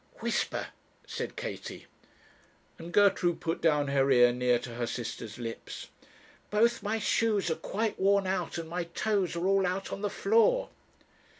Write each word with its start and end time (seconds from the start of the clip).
'Whisper,' 0.19 0.69
said 1.05 1.35
Katie; 1.35 1.85
and 2.79 2.91
Gertrude 2.91 3.39
put 3.39 3.61
down 3.61 3.89
her 3.89 4.09
ear 4.09 4.31
near 4.33 4.57
to 4.57 4.73
her 4.73 4.87
sister's 4.87 5.37
lips. 5.37 5.89
'Both 6.49 6.81
my 6.81 6.97
shoes 6.97 7.51
are 7.51 7.55
quite 7.55 7.99
worn 7.99 8.25
out, 8.25 8.57
and 8.57 8.67
my 8.67 8.85
toes 8.85 9.35
are 9.35 9.45
all 9.45 9.67
out 9.67 9.93
on 9.93 10.01
the 10.01 10.09
floor.' 10.09 10.69